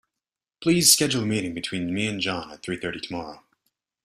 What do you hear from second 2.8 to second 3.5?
tomorrow.